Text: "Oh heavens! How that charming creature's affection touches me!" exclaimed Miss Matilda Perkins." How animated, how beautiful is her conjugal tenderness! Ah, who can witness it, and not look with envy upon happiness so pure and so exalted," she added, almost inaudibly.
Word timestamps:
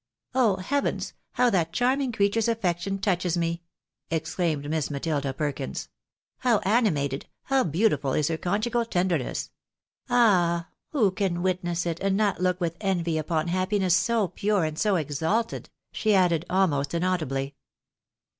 "Oh 0.33 0.55
heavens! 0.55 1.13
How 1.33 1.51
that 1.51 1.73
charming 1.73 2.11
creature's 2.11 2.47
affection 2.47 2.97
touches 2.97 3.37
me!" 3.37 3.61
exclaimed 4.09 4.67
Miss 4.67 4.89
Matilda 4.89 5.31
Perkins." 5.31 5.89
How 6.39 6.57
animated, 6.61 7.27
how 7.43 7.65
beautiful 7.65 8.13
is 8.13 8.27
her 8.29 8.37
conjugal 8.37 8.83
tenderness! 8.85 9.51
Ah, 10.09 10.69
who 10.91 11.11
can 11.11 11.43
witness 11.43 11.85
it, 11.85 11.99
and 11.99 12.17
not 12.17 12.41
look 12.41 12.59
with 12.59 12.77
envy 12.81 13.19
upon 13.19 13.49
happiness 13.49 13.95
so 13.95 14.27
pure 14.29 14.63
and 14.65 14.79
so 14.79 14.95
exalted," 14.95 15.69
she 15.91 16.15
added, 16.15 16.45
almost 16.49 16.95
inaudibly. 16.95 17.53